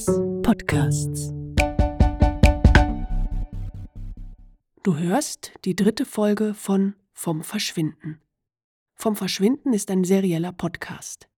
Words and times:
Thomas 0.00 0.42
Podcasts. 0.42 1.32
Du 4.82 4.96
hörst 4.96 5.52
die 5.64 5.76
dritte 5.76 6.06
Folge 6.06 6.54
von 6.54 6.94
Vom 7.12 7.42
Verschwinden. 7.42 8.20
Vom 8.94 9.16
Verschwinden 9.16 9.72
ist 9.72 9.90
ein 9.90 10.04
serieller 10.04 10.52
Podcast. 10.52 11.28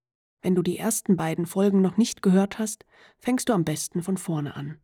Wenn 0.42 0.54
du 0.54 0.62
die 0.62 0.78
ersten 0.78 1.16
beiden 1.16 1.46
Folgen 1.46 1.80
noch 1.80 1.96
nicht 1.96 2.22
gehört 2.22 2.58
hast, 2.58 2.84
fängst 3.18 3.48
du 3.48 3.52
am 3.52 3.64
besten 3.64 4.02
von 4.02 4.16
vorne 4.16 4.54
an. 4.54 4.78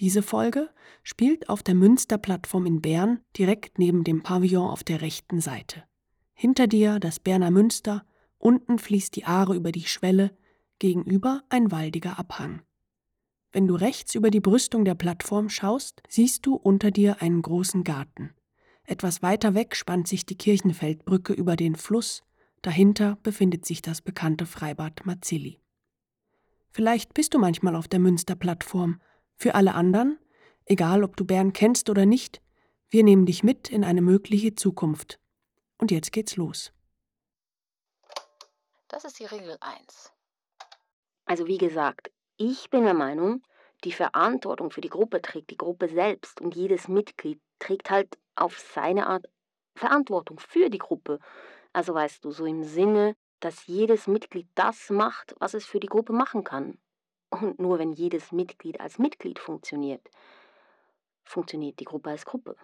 Diese 0.00 0.22
Folge 0.22 0.68
spielt 1.02 1.48
auf 1.48 1.62
der 1.62 1.74
Münster-Plattform 1.76 2.66
in 2.66 2.82
Bern 2.82 3.20
direkt 3.36 3.78
neben 3.78 4.04
dem 4.04 4.22
Pavillon 4.22 4.68
auf 4.68 4.84
der 4.84 5.00
rechten 5.00 5.40
Seite. 5.40 5.84
Hinter 6.34 6.66
dir 6.66 6.98
das 6.98 7.20
Berner 7.20 7.50
Münster, 7.50 8.04
unten 8.38 8.78
fließt 8.78 9.16
die 9.16 9.24
Aare 9.24 9.54
über 9.54 9.72
die 9.72 9.86
Schwelle, 9.86 10.36
gegenüber 10.78 11.42
ein 11.48 11.72
waldiger 11.72 12.18
Abhang. 12.18 12.62
Wenn 13.50 13.66
du 13.66 13.76
rechts 13.76 14.14
über 14.14 14.30
die 14.30 14.40
Brüstung 14.40 14.84
der 14.84 14.94
Plattform 14.94 15.48
schaust, 15.48 16.02
siehst 16.08 16.44
du 16.44 16.54
unter 16.54 16.90
dir 16.90 17.22
einen 17.22 17.40
großen 17.40 17.82
Garten. 17.82 18.34
Etwas 18.84 19.22
weiter 19.22 19.54
weg 19.54 19.74
spannt 19.74 20.06
sich 20.06 20.26
die 20.26 20.36
Kirchenfeldbrücke 20.36 21.32
über 21.32 21.56
den 21.56 21.74
Fluss, 21.74 22.22
dahinter 22.62 23.16
befindet 23.22 23.64
sich 23.64 23.80
das 23.80 24.02
bekannte 24.02 24.44
Freibad 24.44 25.06
Mazzilli. 25.06 25.60
Vielleicht 26.70 27.14
bist 27.14 27.32
du 27.34 27.38
manchmal 27.38 27.74
auf 27.74 27.88
der 27.88 28.00
Münsterplattform. 28.00 29.00
Für 29.36 29.54
alle 29.54 29.74
anderen, 29.74 30.18
egal 30.66 31.02
ob 31.02 31.16
du 31.16 31.24
Bern 31.24 31.52
kennst 31.52 31.88
oder 31.88 32.04
nicht, 32.06 32.42
wir 32.90 33.04
nehmen 33.04 33.26
dich 33.26 33.42
mit 33.42 33.70
in 33.70 33.84
eine 33.84 34.02
mögliche 34.02 34.54
Zukunft. 34.54 35.18
Und 35.78 35.90
jetzt 35.90 36.12
geht's 36.12 36.36
los. 36.36 36.72
Das 38.88 39.04
ist 39.04 39.18
die 39.18 39.26
Regel 39.26 39.56
1. 39.60 40.12
Also 41.26 41.46
wie 41.46 41.58
gesagt, 41.58 42.10
ich 42.38 42.70
bin 42.70 42.84
der 42.84 42.94
Meinung, 42.94 43.42
die 43.84 43.92
Verantwortung 43.92 44.70
für 44.70 44.80
die 44.80 44.88
Gruppe 44.88 45.20
trägt 45.20 45.50
die 45.50 45.56
Gruppe 45.56 45.88
selbst 45.88 46.40
und 46.40 46.54
jedes 46.54 46.88
Mitglied 46.88 47.40
trägt 47.58 47.90
halt 47.90 48.18
auf 48.36 48.58
seine 48.58 49.06
Art 49.06 49.26
Verantwortung 49.74 50.38
für 50.38 50.70
die 50.70 50.78
Gruppe. 50.78 51.18
Also 51.72 51.94
weißt 51.94 52.24
du, 52.24 52.30
so 52.30 52.46
im 52.46 52.64
Sinne, 52.64 53.14
dass 53.40 53.66
jedes 53.66 54.06
Mitglied 54.06 54.48
das 54.54 54.90
macht, 54.90 55.34
was 55.38 55.54
es 55.54 55.66
für 55.66 55.80
die 55.80 55.88
Gruppe 55.88 56.12
machen 56.12 56.44
kann. 56.44 56.78
Und 57.30 57.58
nur 57.58 57.78
wenn 57.78 57.92
jedes 57.92 58.32
Mitglied 58.32 58.80
als 58.80 58.98
Mitglied 58.98 59.38
funktioniert, 59.38 60.08
funktioniert 61.24 61.78
die 61.78 61.84
Gruppe 61.84 62.10
als 62.10 62.24
Gruppe. 62.24 62.56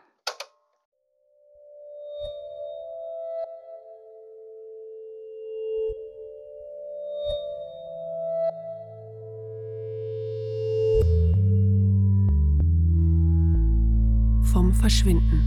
Verschwinden. 14.85 15.41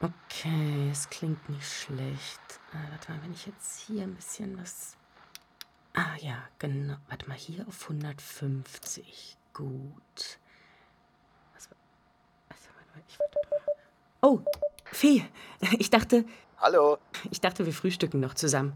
Okay, 0.00 0.90
es 0.92 1.10
klingt 1.10 1.48
nicht 1.48 1.66
schlecht. 1.66 2.40
Ah, 2.72 2.76
warte 2.88 3.10
mal, 3.10 3.20
wenn 3.24 3.32
ich 3.32 3.46
jetzt 3.46 3.80
hier 3.80 4.04
ein 4.04 4.14
bisschen 4.14 4.56
was. 4.56 4.96
Ah 5.94 6.14
ja, 6.20 6.48
genau. 6.60 6.98
Warte 7.08 7.26
mal, 7.28 7.36
hier 7.36 7.66
auf 7.66 7.82
150. 7.82 9.36
Gut. 9.54 10.38
Was, 11.52 11.68
mal, 11.68 13.02
ich 13.08 13.18
wollte 13.18 13.38
doch. 13.50 13.72
Oh, 14.22 14.40
Fee, 14.92 15.24
ich 15.78 15.90
dachte, 15.90 16.24
Hallo, 16.60 16.98
ich 17.30 17.40
dachte, 17.40 17.66
wir 17.66 17.72
frühstücken 17.72 18.18
noch 18.18 18.34
zusammen. 18.34 18.72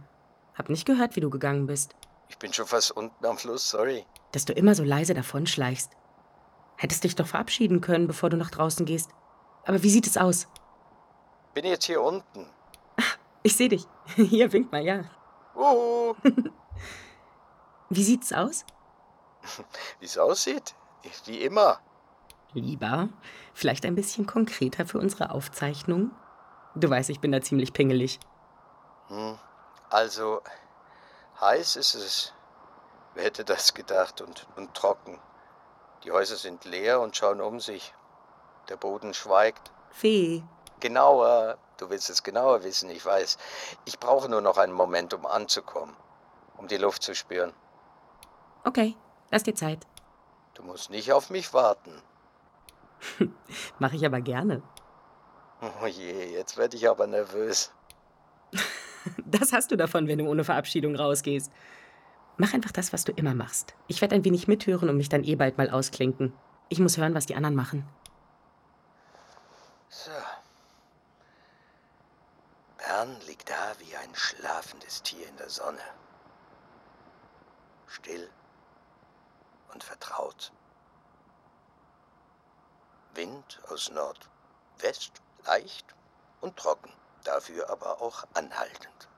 Hab 0.55 0.69
nicht 0.69 0.87
gehört, 0.87 1.17
wie 1.17 1.21
du 1.21 1.31
gegangen 1.31 1.67
bist. 1.67 1.97
ich 2.29 2.39
bin 2.39 2.53
schon 2.53 2.67
fast 2.67 2.93
unten 2.93 3.27
am 3.27 3.37
Fluss, 3.37 3.69
sorry. 3.69 4.07
Dass 4.31 4.45
du 4.45 4.53
immer 4.53 4.77
so 4.77 4.85
leise 4.85 5.15
davonschleichst. 5.15 5.91
Hättest 6.77 7.03
dich 7.03 7.17
doch 7.17 7.27
verabschieden 7.27 7.81
können, 7.81 8.07
bevor 8.07 8.31
du 8.31 8.37
nach 8.37 8.51
draußen 8.51 8.87
gehst. 8.87 9.11
Aber 9.65 9.83
wie 9.83 9.91
sieht 9.91 10.07
es 10.07 10.17
aus? 10.17 10.47
Bin 11.55 11.65
jetzt 11.65 11.87
hier 11.87 12.01
unten. 12.01 12.47
Ich 13.43 13.57
sehe 13.57 13.69
dich. 13.69 13.85
Hier, 14.15 14.53
wink 14.53 14.71
mal, 14.71 14.85
ja. 14.85 15.05
Uhu. 15.57 16.15
Wie 17.91 18.05
sieht's 18.05 18.33
aus? 18.33 18.65
Wie 20.01 20.07
es 20.07 20.17
aussieht? 20.19 20.77
Wie 21.27 21.43
immer. 21.43 21.81
Lieber, 22.55 23.09
vielleicht 23.55 23.85
ein 23.85 23.97
bisschen 23.97 24.27
konkreter 24.27 24.87
für 24.87 24.99
unsere 24.99 25.31
Aufzeichnung. 25.31 26.13
Du 26.75 26.89
weißt, 26.89 27.11
ich 27.11 27.21
bin 27.21 27.33
da 27.33 27.41
ziemlich 27.41 27.73
pingelig. 27.73 28.19
Hm. 29.09 29.39
Also, 29.91 30.43
heiß 31.41 31.77
ist 31.77 31.95
es. 31.95 32.33
Wer 33.15 33.25
hätte 33.25 33.45
das 33.45 33.75
gedacht? 33.75 34.21
Und, 34.23 34.47
und 34.57 34.75
trocken. 34.75 35.19
Die 36.05 36.13
Häuser 36.13 36.37
sind 36.37 36.65
leer 36.65 37.01
und 37.01 37.17
schauen 37.17 37.41
um 37.41 37.61
sich. 37.61 37.95
Der 38.69 38.77
Boden 38.77 39.13
schweigt. 39.13 39.71
Fee, 39.91 40.43
Genauer, 40.83 41.59
du 41.77 41.91
willst 41.91 42.11
es 42.11 42.25
genauer 42.25 42.65
wissen, 42.65 42.91
ich 42.91 43.07
weiß. 43.07 43.39
Ich 43.85 44.01
brauche 44.01 44.29
nur 44.29 44.41
noch 44.41 44.59
einen 44.59 44.73
Moment, 44.73 45.15
um 45.15 45.27
anzukommen. 45.27 45.95
Um 46.57 46.67
die 46.67 46.77
Luft 46.77 47.05
zu 47.05 47.15
spüren. 47.15 47.53
okay, 48.65 48.97
lass 49.31 49.45
dir 49.45 49.55
Zeit. 49.55 49.87
Du 50.55 50.65
musst 50.65 50.91
nicht 50.91 51.13
auf 51.13 51.31
mich 51.31 51.55
warten. 51.55 52.03
Mach 53.79 53.93
ich 53.93 54.05
aber 54.05 54.21
gerne. 54.21 54.63
Oh 55.63 55.87
je, 55.87 56.33
jetzt 56.33 56.57
werde 56.57 56.77
ich 56.77 56.89
aber 56.89 57.07
nervös. 57.07 57.71
Das 59.25 59.53
hast 59.53 59.71
du 59.71 59.77
davon, 59.77 60.09
wenn 60.09 60.19
du 60.19 60.29
ohne 60.29 60.45
Verabschiedung 60.45 60.97
rausgehst. 60.97 61.53
Mach 62.37 62.53
einfach 62.53 62.73
das, 62.73 62.93
was 62.93 63.05
du 63.05 63.13
immer 63.13 63.35
machst. 63.35 63.75
Ich 63.87 64.01
werde 64.01 64.15
ein 64.17 64.25
wenig 64.25 64.49
mithören 64.49 64.89
und 64.89 64.97
mich 64.97 65.09
dann 65.09 65.25
eh 65.25 65.37
bald 65.37 65.59
mal 65.59 65.71
ausklinken. 65.71 66.33
Ich 66.69 66.81
muss 66.81 66.97
hören, 66.97 67.15
was 67.15 67.27
die 67.27 67.35
anderen 67.35 67.55
machen. 67.55 67.89
So. 69.89 70.11
Bern 72.79 73.17
liegt 73.27 73.49
da 73.49 73.73
wie 73.79 73.97
ein 73.97 74.15
schlafendes 74.15 75.03
Tier 75.03 75.29
in 75.29 75.37
der 75.37 75.51
Sonne. 75.51 75.83
Still 77.87 78.29
und 79.73 79.85
vertraut. 79.85 80.53
Wind 83.15 83.61
aus 83.69 83.91
Nordwest, 83.91 85.21
leicht 85.45 85.87
und 86.41 86.57
trocken, 86.57 86.93
dafür 87.25 87.71
aber 87.71 88.01
auch 88.01 88.25
anhaltend. 88.35 89.09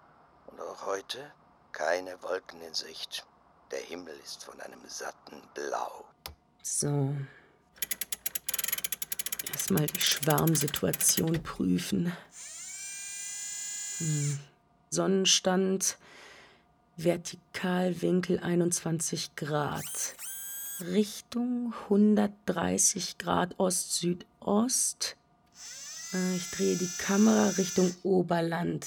Und 0.47 0.61
auch 0.61 0.87
heute 0.87 1.33
keine 1.73 2.23
Wolken 2.23 2.61
in 2.63 2.75
Sicht. 2.75 3.27
Der 3.71 3.81
Himmel 3.81 4.15
ist 4.23 4.45
von 4.45 4.61
einem 4.61 4.81
satten 4.87 5.43
Blau. 5.55 6.05
So. 6.63 7.15
Erstmal 9.51 9.87
die 9.87 10.01
Schwarmsituation 10.01 11.43
prüfen. 11.43 12.17
Hm. 13.99 14.39
Sonnenstand, 14.91 15.99
Vertikalwinkel 16.97 18.39
21 18.39 19.35
Grad. 19.35 20.17
Richtung 20.81 21.75
130 21.85 23.19
Grad 23.19 23.59
Ost-Südost. 23.59 25.17
Äh, 26.15 26.37
Ich 26.37 26.51
drehe 26.51 26.77
die 26.77 26.91
Kamera 26.99 27.51
Richtung 27.59 27.95
Oberland. 28.03 28.87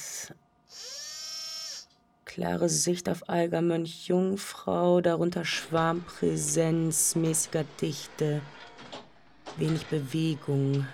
Klare 2.25 2.69
Sicht 2.69 3.09
auf 3.09 3.29
Algermönch 3.29 4.07
Jungfrau, 4.07 5.01
darunter 5.01 5.43
Schwarmpräsenz, 5.43 7.16
mäßiger 7.16 7.66
Dichte, 7.81 8.41
wenig 9.57 9.85
Bewegung. 9.87 10.85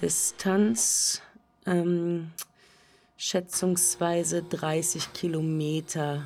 Distanz 0.00 1.22
ähm, 1.64 2.30
schätzungsweise 3.16 4.42
30 4.42 5.12
Kilometer. 5.12 6.22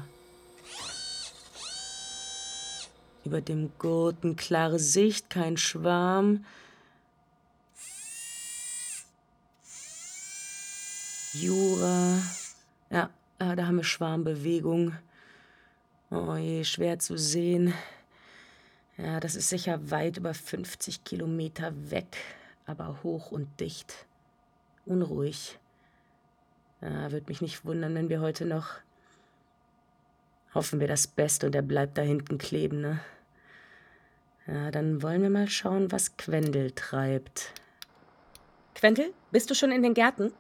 Über 3.25 3.41
dem 3.41 3.71
Gurten 3.79 4.37
klare 4.37 4.79
Sicht, 4.79 5.31
kein 5.31 5.57
Schwarm. 5.57 6.45
Jura. 11.33 12.21
Ja, 12.91 13.11
ah, 13.39 13.55
da 13.55 13.67
haben 13.67 13.77
wir 13.77 13.85
Schwarmbewegung. 13.85 14.97
Oh 16.11 16.35
je, 16.35 16.65
schwer 16.65 16.99
zu 16.99 17.17
sehen. 17.17 17.73
Ja, 18.97 19.21
das 19.21 19.37
ist 19.37 19.49
sicher 19.49 19.91
weit 19.91 20.17
über 20.17 20.35
50 20.35 21.05
Kilometer 21.05 21.73
weg, 21.91 22.17
aber 22.67 23.03
hoch 23.05 23.31
und 23.31 23.61
dicht. 23.61 24.07
Unruhig. 24.87 25.59
Ja, 26.81 27.13
würde 27.13 27.27
mich 27.29 27.41
nicht 27.41 27.65
wundern, 27.65 27.95
wenn 27.95 28.09
wir 28.09 28.21
heute 28.21 28.45
noch. 28.45 28.81
Hoffen 30.53 30.81
wir 30.81 30.89
das 30.89 31.07
Beste 31.07 31.47
und 31.47 31.55
er 31.55 31.63
bleibt 31.63 31.97
da 31.97 32.03
hinten 32.03 32.39
kleben, 32.39 32.81
ne? 32.81 33.01
Ja, 34.49 34.73
dann 34.73 35.01
wollen 35.01 35.23
wir 35.23 35.31
mal 35.31 35.49
schauen, 35.49 35.93
was 35.93 36.17
Quendel 36.17 36.73
treibt. 36.73 37.53
Quendel, 38.75 39.13
bist 39.31 39.49
du 39.49 39.55
schon 39.55 39.71
in 39.71 39.85
den 39.85 39.95
Gärten? 39.95 40.33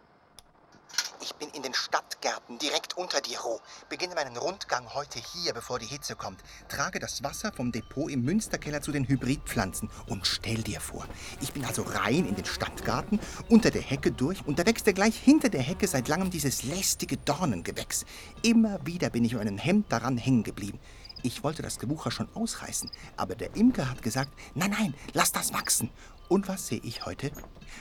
Ich 1.20 1.34
bin 1.34 1.48
in 1.50 1.62
den 1.62 1.69
Stadtgärten 1.80 2.58
direkt 2.58 2.98
unter 2.98 3.22
dir, 3.22 3.40
Ro. 3.40 3.58
Beginne 3.88 4.14
meinen 4.14 4.36
Rundgang 4.36 4.92
heute 4.92 5.18
hier, 5.18 5.54
bevor 5.54 5.78
die 5.78 5.86
Hitze 5.86 6.14
kommt. 6.14 6.40
Trage 6.68 6.98
das 6.98 7.22
Wasser 7.22 7.52
vom 7.52 7.72
Depot 7.72 8.10
im 8.10 8.22
Münsterkeller 8.22 8.82
zu 8.82 8.92
den 8.92 9.08
Hybridpflanzen 9.08 9.90
und 10.06 10.26
stell 10.26 10.62
dir 10.62 10.78
vor, 10.78 11.06
ich 11.40 11.54
bin 11.54 11.64
also 11.64 11.82
rein 11.82 12.26
in 12.26 12.34
den 12.34 12.44
Stadtgarten, 12.44 13.18
unter 13.48 13.70
der 13.70 13.80
Hecke 13.80 14.12
durch 14.12 14.46
und 14.46 14.58
da 14.58 14.66
wächst 14.66 14.86
ja 14.86 14.92
gleich 14.92 15.16
hinter 15.16 15.48
der 15.48 15.62
Hecke 15.62 15.88
seit 15.88 16.06
langem 16.08 16.30
dieses 16.30 16.64
lästige 16.64 17.16
Dornengewächs. 17.16 18.04
Immer 18.42 18.84
wieder 18.84 19.08
bin 19.08 19.24
ich 19.24 19.32
mit 19.32 19.40
einem 19.40 19.56
Hemd 19.56 19.90
daran 19.90 20.18
hängen 20.18 20.42
geblieben. 20.42 20.78
Ich 21.22 21.44
wollte 21.44 21.62
das 21.62 21.78
Gewucher 21.78 22.10
schon 22.10 22.28
ausreißen, 22.34 22.90
aber 23.16 23.34
der 23.34 23.54
Imker 23.54 23.90
hat 23.90 24.00
gesagt, 24.00 24.32
nein, 24.54 24.70
nein, 24.70 24.94
lass 25.12 25.32
das 25.32 25.52
wachsen. 25.52 25.90
Und 26.30 26.48
was 26.48 26.68
sehe 26.68 26.80
ich 26.82 27.04
heute? 27.04 27.30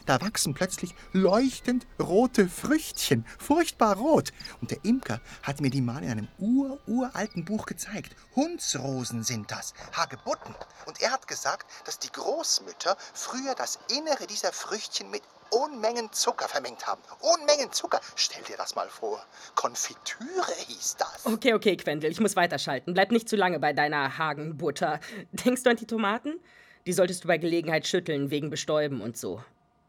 Da 0.05 0.19
wachsen 0.21 0.53
plötzlich 0.53 0.95
leuchtend 1.13 1.87
rote 1.99 2.49
Früchtchen, 2.49 3.25
furchtbar 3.37 3.95
rot. 3.95 4.33
Und 4.59 4.71
der 4.71 4.83
Imker 4.83 5.21
hat 5.43 5.61
mir 5.61 5.69
die 5.69 5.81
mal 5.81 6.03
in 6.03 6.09
einem 6.09 6.27
ur-uralten 6.39 7.45
Buch 7.45 7.65
gezeigt. 7.65 8.15
Hundsrosen 8.35 9.23
sind 9.23 9.51
das, 9.51 9.73
Hagebutten. 9.93 10.55
Und 10.85 10.99
er 10.99 11.11
hat 11.11 11.27
gesagt, 11.27 11.69
dass 11.85 11.99
die 11.99 12.11
Großmütter 12.11 12.97
früher 13.13 13.55
das 13.55 13.79
Innere 13.95 14.27
dieser 14.27 14.51
Früchtchen 14.51 15.11
mit 15.11 15.21
Unmengen 15.51 16.11
Zucker 16.11 16.47
vermengt 16.47 16.85
haben. 16.85 17.01
Unmengen 17.19 17.71
Zucker. 17.71 17.99
Stell 18.15 18.43
dir 18.43 18.57
das 18.57 18.75
mal 18.75 18.89
vor. 18.89 19.23
Konfitüre 19.55 20.53
hieß 20.67 20.97
das. 20.97 21.25
Okay, 21.25 21.53
okay, 21.53 21.77
Quendel, 21.77 22.11
ich 22.11 22.19
muss 22.19 22.35
weiterschalten. 22.35 22.93
Bleib 22.93 23.11
nicht 23.11 23.29
zu 23.29 23.35
lange 23.35 23.59
bei 23.59 23.73
deiner 23.73 24.17
Hagenbutter. 24.17 24.99
Denkst 25.31 25.63
du 25.63 25.69
an 25.69 25.77
die 25.77 25.87
Tomaten? 25.87 26.39
Die 26.85 26.93
solltest 26.93 27.23
du 27.23 27.27
bei 27.27 27.37
Gelegenheit 27.37 27.87
schütteln, 27.87 28.31
wegen 28.31 28.49
Bestäuben 28.49 29.01
und 29.01 29.17
so. 29.17 29.43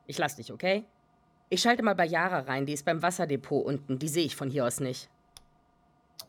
Ich 0.06 0.18
lass 0.18 0.36
dich, 0.36 0.52
okay? 0.52 0.84
Ich 1.48 1.62
schalte 1.62 1.82
mal 1.82 1.94
bei 1.94 2.04
Yara 2.04 2.40
rein, 2.40 2.66
die 2.66 2.72
ist 2.72 2.84
beim 2.84 3.02
Wasserdepot 3.02 3.64
unten. 3.64 3.98
Die 3.98 4.08
sehe 4.08 4.24
ich 4.24 4.36
von 4.36 4.50
hier 4.50 4.66
aus 4.66 4.80
nicht. 4.80 5.08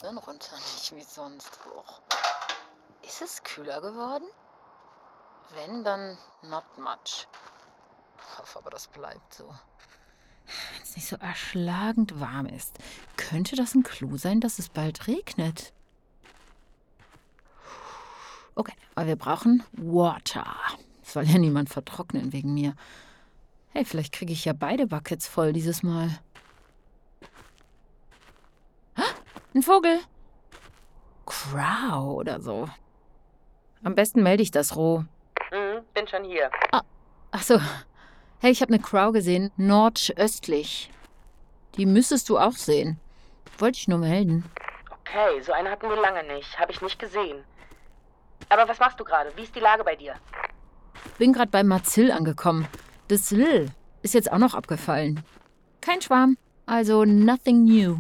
Dann 0.02 0.18
runter 0.18 0.56
nicht 0.56 0.96
wie 0.96 1.04
sonst 1.04 1.60
hoch. 1.66 2.02
Ist 3.04 3.22
es 3.22 3.44
kühler 3.44 3.82
geworden? 3.82 4.26
Wenn, 5.54 5.84
dann 5.84 6.18
not 6.44 6.64
much. 6.78 7.28
Ich 8.22 8.40
hoffe 8.40 8.60
aber, 8.60 8.70
das 8.70 8.88
bleibt 8.88 9.34
so. 9.34 9.48
Wenn 9.48 10.84
es 10.84 10.96
nicht 10.96 11.08
so 11.08 11.16
erschlagend 11.18 12.20
warm 12.20 12.46
ist, 12.46 12.78
könnte 13.18 13.56
das 13.56 13.76
ein 13.76 13.84
Clou 13.84 14.18
sein, 14.18 14.42
dass 14.42 14.60
es 14.60 14.70
bald 14.70 15.08
regnet. 15.08 15.74
Okay, 18.56 18.74
aber 18.96 19.08
wir 19.08 19.16
brauchen 19.16 19.64
Water. 19.74 20.56
Soll 21.04 21.24
ja 21.24 21.38
niemand 21.38 21.70
vertrocknen 21.70 22.34
wegen 22.34 22.54
mir. 22.54 22.76
Hey, 23.70 23.86
vielleicht 23.86 24.14
kriege 24.14 24.34
ich 24.34 24.46
ja 24.46 24.54
beide 24.54 24.88
Buckets 24.88 25.28
voll 25.28 25.54
dieses 25.54 25.84
Mal. 25.84 26.20
Ah, 28.96 29.04
ein 29.56 29.62
Vogel. 29.62 30.00
Crow 31.26 32.18
oder 32.18 32.42
so. 32.42 32.68
Am 33.84 33.96
besten 33.96 34.22
melde 34.22 34.44
ich 34.44 34.52
das 34.52 34.76
roh. 34.76 35.06
Mhm, 35.52 35.84
bin 35.94 36.08
schon 36.08 36.26
hier. 36.26 36.52
Ah, 36.72 36.84
ach 37.32 37.44
so. 37.44 37.60
Hey, 38.44 38.50
ich 38.52 38.62
habe 38.64 38.74
eine 38.74 38.82
Crow 38.82 39.14
gesehen, 39.14 39.52
nordöstlich. 39.56 40.90
Die 41.78 41.86
müsstest 41.86 42.28
du 42.28 42.40
auch 42.40 42.54
sehen. 42.54 43.00
Wollte 43.60 43.78
ich 43.78 43.88
nur 43.88 44.00
melden. 44.00 44.46
Okay, 44.90 45.40
so 45.44 45.52
eine 45.52 45.70
hatten 45.70 45.88
wir 45.88 46.02
lange 46.02 46.24
nicht. 46.24 46.60
Habe 46.60 46.72
ich 46.72 46.82
nicht 46.82 46.98
gesehen. 46.98 47.44
Aber 48.50 48.68
was 48.68 48.80
machst 48.80 49.00
du 49.00 49.04
gerade? 49.04 49.32
Wie 49.36 49.44
ist 49.44 49.56
die 49.56 49.60
Lage 49.60 49.84
bei 49.84 49.96
dir? 49.96 50.16
Bin 51.20 51.34
gerade 51.34 51.52
bei 51.52 51.64
Mazill 51.64 52.12
angekommen. 52.12 52.68
Das 53.10 53.32
L 53.32 53.70
ist 54.02 54.16
jetzt 54.16 54.32
auch 54.32 54.40
noch 54.40 54.56
abgefallen. 54.56 55.24
Kein 55.80 56.02
Schwarm, 56.02 56.36
also 56.66 57.06
nothing 57.06 57.66
new. 57.66 58.00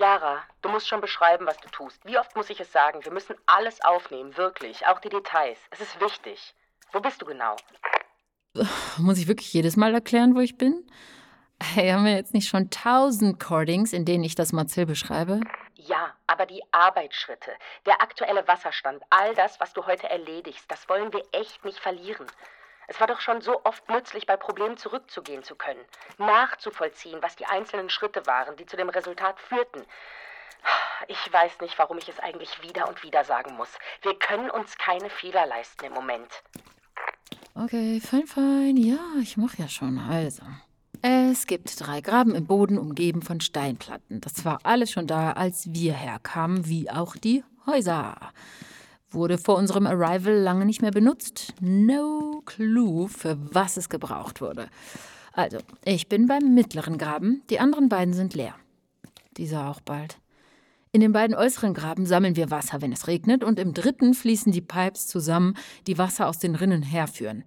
Yara, 0.00 0.38
du 0.62 0.70
musst 0.70 0.79
schon 0.90 1.00
beschreiben, 1.00 1.46
was 1.46 1.56
du 1.58 1.68
tust. 1.70 2.04
Wie 2.04 2.18
oft 2.18 2.36
muss 2.36 2.50
ich 2.50 2.60
es 2.60 2.70
sagen? 2.70 3.02
Wir 3.04 3.12
müssen 3.12 3.36
alles 3.46 3.80
aufnehmen, 3.82 4.36
wirklich. 4.36 4.86
Auch 4.86 5.00
die 5.00 5.08
Details. 5.08 5.58
Es 5.70 5.80
ist 5.80 5.98
wichtig. 6.00 6.54
Wo 6.92 7.00
bist 7.00 7.22
du 7.22 7.26
genau? 7.26 7.56
Muss 8.98 9.18
ich 9.18 9.28
wirklich 9.28 9.52
jedes 9.52 9.76
Mal 9.76 9.94
erklären, 9.94 10.34
wo 10.34 10.40
ich 10.40 10.58
bin? 10.58 10.86
Hey, 11.62 11.90
haben 11.90 12.04
wir 12.04 12.14
jetzt 12.14 12.34
nicht 12.34 12.48
schon 12.48 12.70
tausend 12.70 13.38
Cordings, 13.38 13.92
in 13.92 14.04
denen 14.04 14.24
ich 14.24 14.34
das 14.34 14.52
Mazill 14.52 14.86
beschreibe? 14.86 15.40
Ja, 15.74 16.14
aber 16.26 16.46
die 16.46 16.62
Arbeitsschritte, 16.72 17.52
der 17.86 18.02
aktuelle 18.02 18.46
Wasserstand, 18.48 19.02
all 19.10 19.34
das, 19.34 19.60
was 19.60 19.72
du 19.72 19.86
heute 19.86 20.10
erledigst, 20.10 20.64
das 20.68 20.88
wollen 20.88 21.12
wir 21.12 21.22
echt 21.32 21.64
nicht 21.64 21.78
verlieren. 21.78 22.26
Es 22.88 22.98
war 22.98 23.06
doch 23.06 23.20
schon 23.20 23.40
so 23.40 23.60
oft 23.64 23.88
nützlich, 23.88 24.26
bei 24.26 24.36
Problemen 24.36 24.76
zurückzugehen 24.76 25.44
zu 25.44 25.54
können, 25.54 25.84
nachzuvollziehen, 26.18 27.22
was 27.22 27.36
die 27.36 27.46
einzelnen 27.46 27.88
Schritte 27.88 28.26
waren, 28.26 28.56
die 28.56 28.66
zu 28.66 28.76
dem 28.76 28.88
Resultat 28.88 29.38
führten. 29.38 29.84
Ich 31.08 31.32
weiß 31.32 31.60
nicht, 31.60 31.78
warum 31.78 31.98
ich 31.98 32.08
es 32.08 32.20
eigentlich 32.20 32.62
wieder 32.62 32.88
und 32.88 33.02
wieder 33.02 33.24
sagen 33.24 33.56
muss. 33.56 33.68
Wir 34.02 34.14
können 34.18 34.50
uns 34.50 34.76
keine 34.78 35.10
Fehler 35.10 35.46
leisten 35.46 35.86
im 35.86 35.92
Moment. 35.92 36.28
Okay, 37.54 38.00
fein, 38.00 38.26
fein. 38.26 38.76
Ja, 38.76 38.98
ich 39.20 39.36
mach 39.36 39.58
ja 39.58 39.68
schon. 39.68 39.98
Also. 39.98 40.42
Es 41.02 41.46
gibt 41.46 41.80
drei 41.80 42.00
Graben 42.00 42.34
im 42.34 42.46
Boden, 42.46 42.78
umgeben 42.78 43.22
von 43.22 43.40
Steinplatten. 43.40 44.20
Das 44.20 44.44
war 44.44 44.60
alles 44.64 44.90
schon 44.90 45.06
da, 45.06 45.32
als 45.32 45.72
wir 45.72 45.94
herkamen, 45.94 46.66
wie 46.68 46.90
auch 46.90 47.16
die 47.16 47.42
Häuser. 47.66 48.16
Wurde 49.10 49.38
vor 49.38 49.56
unserem 49.56 49.86
Arrival 49.86 50.34
lange 50.34 50.66
nicht 50.66 50.82
mehr 50.82 50.90
benutzt. 50.90 51.54
No 51.60 52.42
clue, 52.44 53.08
für 53.08 53.36
was 53.52 53.76
es 53.76 53.88
gebraucht 53.88 54.40
wurde. 54.40 54.68
Also, 55.32 55.58
ich 55.84 56.08
bin 56.08 56.26
beim 56.26 56.54
mittleren 56.54 56.98
Graben, 56.98 57.42
die 57.50 57.60
anderen 57.60 57.88
beiden 57.88 58.14
sind 58.14 58.34
leer. 58.34 58.54
Dieser 59.36 59.68
auch 59.68 59.80
bald. 59.80 60.18
In 60.92 61.00
den 61.00 61.12
beiden 61.12 61.36
äußeren 61.36 61.72
Graben 61.72 62.04
sammeln 62.04 62.34
wir 62.34 62.50
Wasser, 62.50 62.82
wenn 62.82 62.92
es 62.92 63.06
regnet, 63.06 63.44
und 63.44 63.58
im 63.58 63.74
dritten 63.74 64.12
fließen 64.12 64.50
die 64.50 64.60
Pipes 64.60 65.06
zusammen, 65.06 65.56
die 65.86 65.98
Wasser 65.98 66.26
aus 66.28 66.38
den 66.38 66.56
Rinnen 66.56 66.82
herführen. 66.82 67.44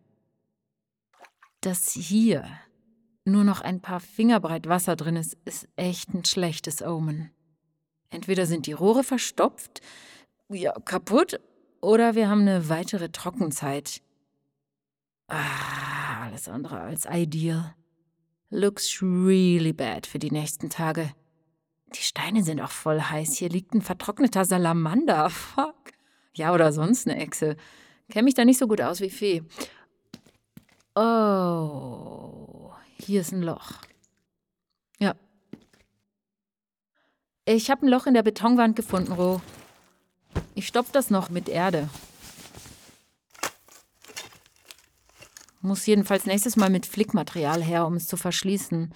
Dass 1.59 1.91
hier 1.91 2.45
nur 3.25 3.43
noch 3.43 3.62
ein 3.62 3.81
paar 3.81 4.00
Fingerbreit 4.00 4.67
Wasser 4.67 4.95
drin 4.95 5.17
ist, 5.17 5.38
ist 5.45 5.67
echt 5.75 6.13
ein 6.13 6.25
schlechtes 6.25 6.81
Omen. 6.81 7.31
Entweder 8.09 8.45
sind 8.45 8.65
die 8.65 8.73
Rohre 8.73 9.03
verstopft, 9.03 9.81
ja, 10.50 10.71
kaputt, 10.71 11.39
oder 11.81 12.15
wir 12.15 12.29
haben 12.29 12.41
eine 12.41 12.69
weitere 12.69 13.09
Trockenzeit. 13.09 14.01
Ah, 15.27 16.23
alles 16.23 16.47
andere 16.47 16.79
als 16.79 17.05
ideal. 17.09 17.75
Looks 18.50 19.01
really 19.01 19.73
bad 19.73 20.05
für 20.05 20.19
die 20.19 20.31
nächsten 20.31 20.69
Tage. 20.69 21.12
Die 21.95 22.01
Steine 22.01 22.43
sind 22.43 22.59
auch 22.62 22.71
voll 22.71 23.00
heiß. 23.01 23.35
Hier 23.35 23.50
liegt 23.50 23.73
ein 23.73 23.81
vertrockneter 23.81 24.45
Salamander. 24.45 25.29
Fuck. 25.29 25.75
Ja, 26.33 26.53
oder 26.53 26.73
sonst 26.73 27.07
eine 27.07 27.19
Echse. 27.19 27.55
Kenn 28.09 28.25
mich 28.25 28.33
da 28.33 28.45
nicht 28.45 28.59
so 28.59 28.67
gut 28.67 28.81
aus 28.81 29.00
wie 29.01 29.09
Fee. 29.09 29.43
Oh, 30.95 32.71
hier 32.97 33.21
ist 33.21 33.31
ein 33.31 33.41
Loch. 33.41 33.73
Ja. 35.00 35.15
Ich 37.45 37.71
habe 37.71 37.85
ein 37.85 37.89
Loch 37.89 38.05
in 38.05 38.13
der 38.13 38.23
Betonwand 38.23 38.75
gefunden, 38.75 39.12
Ro. 39.12 39.41
Ich 40.55 40.67
stopf 40.67 40.91
das 40.91 41.09
noch 41.09 41.29
mit 41.29 41.50
Erde. 41.50 41.89
Muss 45.62 45.85
jedenfalls 45.85 46.25
nächstes 46.25 46.57
Mal 46.57 46.69
mit 46.69 46.85
Flickmaterial 46.85 47.63
her, 47.63 47.88
um 47.88 47.95
es 47.95 48.07
zu 48.07 48.17
verschließen. 48.17 48.93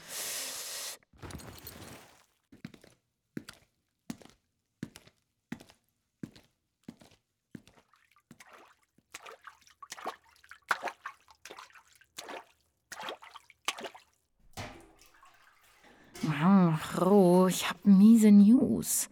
Ro, 16.97 17.47
ich 17.47 17.69
hab 17.69 17.85
miese 17.85 18.31
News. 18.31 19.09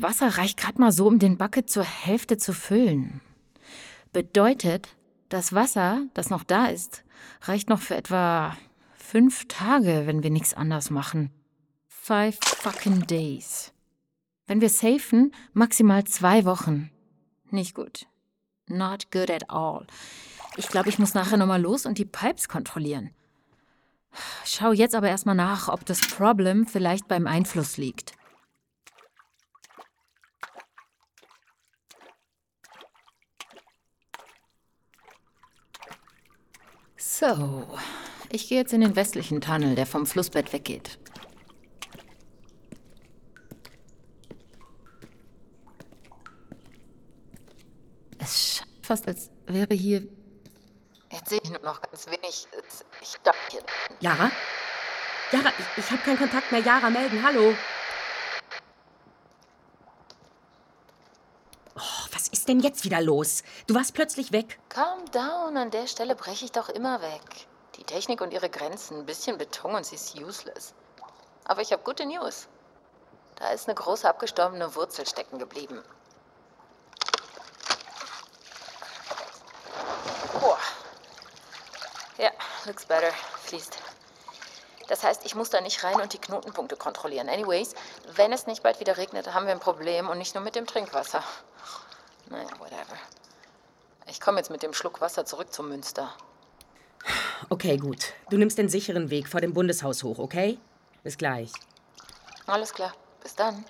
Wasser 0.00 0.38
reicht 0.38 0.58
gerade 0.58 0.80
mal 0.80 0.92
so, 0.92 1.06
um 1.06 1.18
den 1.18 1.38
Bucket 1.38 1.68
zur 1.68 1.84
Hälfte 1.84 2.36
zu 2.36 2.52
füllen. 2.52 3.20
Bedeutet, 4.12 4.88
das 5.28 5.52
Wasser, 5.52 6.02
das 6.14 6.30
noch 6.30 6.44
da 6.44 6.66
ist, 6.66 7.04
reicht 7.42 7.68
noch 7.68 7.80
für 7.80 7.96
etwa 7.96 8.56
Fünf 9.10 9.48
Tage, 9.48 10.02
wenn 10.04 10.22
wir 10.22 10.28
nichts 10.28 10.52
anders 10.52 10.90
machen. 10.90 11.30
Five 11.86 12.36
fucking 12.42 13.06
days. 13.06 13.72
Wenn 14.46 14.60
wir 14.60 14.68
safen, 14.68 15.32
maximal 15.54 16.04
zwei 16.04 16.44
Wochen. 16.44 16.90
Nicht 17.50 17.74
gut. 17.74 18.06
Not 18.66 19.10
good 19.10 19.30
at 19.30 19.48
all. 19.48 19.86
Ich 20.58 20.68
glaube, 20.68 20.90
ich 20.90 20.98
muss 20.98 21.14
nachher 21.14 21.38
nochmal 21.38 21.62
los 21.62 21.86
und 21.86 21.96
die 21.96 22.04
Pipes 22.04 22.50
kontrollieren. 22.50 23.08
Schau 24.44 24.72
jetzt 24.72 24.94
aber 24.94 25.08
erstmal 25.08 25.34
nach, 25.34 25.68
ob 25.68 25.86
das 25.86 26.02
Problem 26.02 26.66
vielleicht 26.66 27.08
beim 27.08 27.26
Einfluss 27.26 27.78
liegt. 27.78 28.12
So, 37.00 37.64
ich 38.28 38.48
gehe 38.48 38.58
jetzt 38.58 38.72
in 38.72 38.80
den 38.80 38.96
westlichen 38.96 39.40
Tunnel, 39.40 39.76
der 39.76 39.86
vom 39.86 40.04
Flussbett 40.04 40.52
weggeht. 40.52 40.98
Es 48.18 48.56
scheint 48.56 48.84
fast, 48.84 49.06
als 49.06 49.30
wäre 49.46 49.74
hier. 49.74 50.08
Jetzt 51.12 51.28
sehe 51.28 51.38
ich 51.40 51.50
nur 51.50 51.60
noch 51.60 51.80
ganz 51.80 52.06
wenig. 52.08 52.48
Ich 53.00 53.16
dachte 53.22 53.38
hier. 53.48 53.62
Jara? 54.00 54.32
Jara, 55.30 55.52
ich, 55.56 55.84
ich 55.84 55.90
habe 55.92 56.02
keinen 56.02 56.18
Kontakt 56.18 56.50
mehr. 56.50 56.62
Jara, 56.62 56.90
melden. 56.90 57.22
Hallo. 57.22 57.54
Oh, 61.76 62.06
was 62.12 62.26
ist 62.26 62.37
denn 62.48 62.60
jetzt 62.60 62.84
wieder 62.84 63.00
los? 63.00 63.42
Du 63.66 63.74
warst 63.74 63.94
plötzlich 63.94 64.32
weg. 64.32 64.58
Calm 64.68 65.04
down, 65.12 65.56
an 65.56 65.70
der 65.70 65.86
Stelle 65.86 66.14
breche 66.14 66.46
ich 66.46 66.52
doch 66.52 66.68
immer 66.68 67.00
weg. 67.02 67.46
Die 67.76 67.84
Technik 67.84 68.20
und 68.20 68.32
ihre 68.32 68.50
Grenzen, 68.50 68.98
ein 68.98 69.06
bisschen 69.06 69.38
Beton 69.38 69.74
und 69.74 69.86
sie 69.86 69.94
ist 69.94 70.16
useless. 70.16 70.74
Aber 71.44 71.62
ich 71.62 71.72
habe 71.72 71.82
gute 71.82 72.06
News. 72.06 72.48
Da 73.36 73.50
ist 73.50 73.68
eine 73.68 73.76
große 73.76 74.08
abgestorbene 74.08 74.74
Wurzel 74.74 75.06
stecken 75.06 75.38
geblieben. 75.38 75.82
Boah. 80.40 80.58
Ja, 82.16 82.30
looks 82.64 82.84
better. 82.86 83.12
Fließt. 83.44 83.78
Das 84.88 85.04
heißt, 85.04 85.24
ich 85.24 85.34
muss 85.34 85.50
da 85.50 85.60
nicht 85.60 85.84
rein 85.84 86.00
und 86.00 86.12
die 86.14 86.18
Knotenpunkte 86.18 86.76
kontrollieren. 86.76 87.28
Anyways, 87.28 87.74
wenn 88.16 88.32
es 88.32 88.46
nicht 88.46 88.62
bald 88.62 88.80
wieder 88.80 88.96
regnet, 88.96 89.32
haben 89.34 89.46
wir 89.46 89.52
ein 89.52 89.60
Problem 89.60 90.08
und 90.08 90.18
nicht 90.18 90.34
nur 90.34 90.42
mit 90.42 90.54
dem 90.54 90.66
Trinkwasser. 90.66 91.22
Naja, 92.30 92.50
whatever. 92.58 92.96
Ich 94.06 94.20
komme 94.20 94.38
jetzt 94.38 94.50
mit 94.50 94.62
dem 94.62 94.72
Schluck 94.72 95.00
Wasser 95.00 95.24
zurück 95.24 95.52
zum 95.52 95.68
Münster. 95.68 96.14
Okay, 97.48 97.76
gut. 97.76 98.12
Du 98.30 98.36
nimmst 98.36 98.58
den 98.58 98.68
sicheren 98.68 99.10
Weg 99.10 99.28
vor 99.28 99.40
dem 99.40 99.54
Bundeshaus 99.54 100.02
hoch, 100.02 100.18
okay? 100.18 100.58
Bis 101.02 101.16
gleich. 101.16 101.52
Alles 102.46 102.74
klar. 102.74 102.92
Bis 103.22 103.34
dann. 103.34 103.64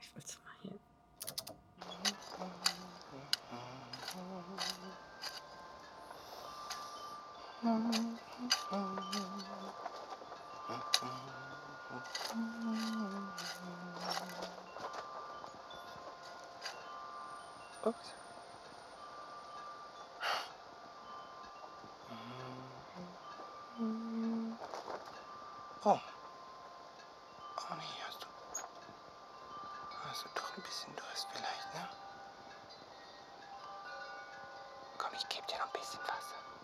Ich 0.00 0.14
wollte 0.14 0.36
mal 0.44 0.54
hier. 0.62 0.78
Ups. 17.88 18.12
Oh. 25.84 25.98
Oh 27.56 27.74
nee, 27.78 27.84
hast 28.06 28.22
du. 28.22 28.26
Hast 30.06 30.24
du 30.24 30.28
doch 30.34 30.54
ein 30.54 30.62
bisschen 30.62 30.94
Durst 30.96 31.28
vielleicht, 31.32 31.74
ne? 31.74 31.88
Komm, 34.98 35.10
ich 35.14 35.26
geb 35.30 35.46
dir 35.46 35.56
noch 35.56 35.66
ein 35.66 35.72
bisschen 35.72 36.00
Wasser. 36.00 36.57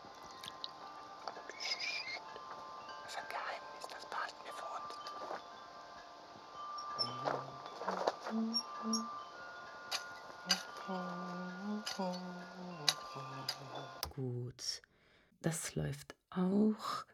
Das 15.55 15.77
läuft 15.77 16.17
auch. 16.31 17.05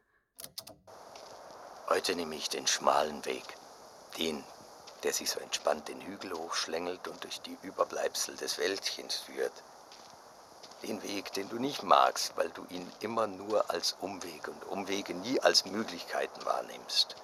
Heute 1.91 2.15
nehme 2.17 2.37
ich 2.37 2.49
den 2.49 2.67
schmalen 2.67 3.23
Weg. 3.27 3.45
Den, 4.17 4.43
der 5.03 5.13
sich 5.13 5.29
so 5.31 5.41
entspannt 5.41 5.89
den 5.89 6.01
Hügel 6.01 6.33
hochschlängelt 6.33 7.07
und 7.07 7.23
durch 7.23 7.43
die 7.43 7.59
Überbleibsel 7.61 8.35
des 8.37 8.57
Wäldchens 8.57 9.17
führt. 9.17 9.53
Den 10.83 11.03
Weg, 11.03 11.35
den 11.35 11.51
du 11.51 11.59
nicht 11.59 11.83
magst, 11.83 12.35
weil 12.39 12.49
du 12.49 12.65
ihn 12.71 12.91
immer 13.01 13.27
nur 13.27 13.71
als 13.71 13.93
Umweg 14.01 14.49
und 14.49 14.65
Umwege 14.65 15.13
nie 15.13 15.39
als 15.41 15.67
Möglichkeiten 15.67 16.43
wahrnimmst. 16.47 17.17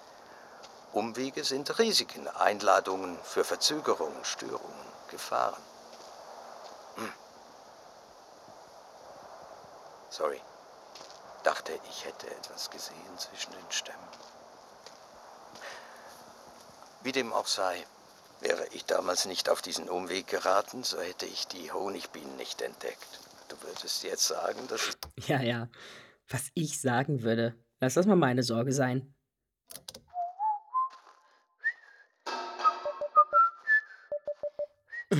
Umwege 0.92 1.44
sind 1.44 1.78
Risiken, 1.78 2.28
Einladungen 2.28 3.18
für 3.24 3.42
Verzögerungen, 3.42 4.22
Störungen, 4.22 4.86
Gefahren. 5.08 5.62
Hm. 6.96 7.12
Sorry. 10.10 10.42
Dachte, 11.46 11.72
ich 11.88 12.04
hätte 12.04 12.26
etwas 12.26 12.70
gesehen 12.70 13.18
zwischen 13.18 13.52
den 13.52 13.70
Stämmen. 13.70 14.08
Wie 17.04 17.12
dem 17.12 17.32
auch 17.32 17.46
sei, 17.46 17.86
wäre 18.40 18.66
ich 18.72 18.84
damals 18.84 19.26
nicht 19.26 19.48
auf 19.48 19.62
diesen 19.62 19.88
Umweg 19.88 20.26
geraten, 20.26 20.82
so 20.82 21.00
hätte 21.00 21.24
ich 21.24 21.46
die 21.46 21.70
Honigbienen 21.70 22.34
nicht 22.34 22.62
entdeckt. 22.62 23.20
Du 23.46 23.62
würdest 23.62 24.02
jetzt 24.02 24.26
sagen, 24.26 24.66
dass 24.66 24.88
ich 24.88 24.96
Ja, 25.28 25.40
ja. 25.40 25.68
Was 26.28 26.50
ich 26.54 26.80
sagen 26.80 27.22
würde. 27.22 27.54
Lass 27.78 27.94
das 27.94 28.06
mal 28.06 28.16
meine 28.16 28.42
Sorge 28.42 28.72
sein. 28.72 29.14